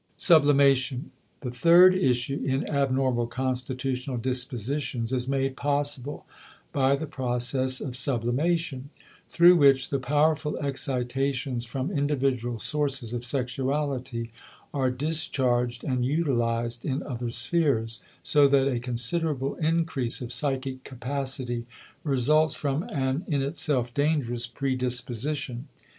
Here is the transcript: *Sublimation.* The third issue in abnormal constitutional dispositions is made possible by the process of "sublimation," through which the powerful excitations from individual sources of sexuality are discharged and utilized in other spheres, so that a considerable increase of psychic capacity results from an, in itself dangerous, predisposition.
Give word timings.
*Sublimation.* 0.17 1.11
The 1.41 1.51
third 1.51 1.93
issue 1.93 2.41
in 2.43 2.67
abnormal 2.67 3.27
constitutional 3.27 4.17
dispositions 4.17 5.13
is 5.13 5.27
made 5.27 5.55
possible 5.55 6.25
by 6.73 6.95
the 6.95 7.05
process 7.05 7.79
of 7.79 7.95
"sublimation," 7.95 8.89
through 9.29 9.57
which 9.57 9.91
the 9.91 9.99
powerful 9.99 10.57
excitations 10.57 11.65
from 11.65 11.91
individual 11.91 12.57
sources 12.57 13.13
of 13.13 13.23
sexuality 13.23 14.31
are 14.73 14.89
discharged 14.89 15.83
and 15.83 16.03
utilized 16.03 16.83
in 16.83 17.03
other 17.03 17.29
spheres, 17.29 18.01
so 18.23 18.47
that 18.47 18.67
a 18.67 18.79
considerable 18.79 19.53
increase 19.57 20.19
of 20.19 20.33
psychic 20.33 20.83
capacity 20.83 21.67
results 22.03 22.55
from 22.55 22.81
an, 22.89 23.23
in 23.27 23.43
itself 23.43 23.93
dangerous, 23.93 24.47
predisposition. 24.47 25.67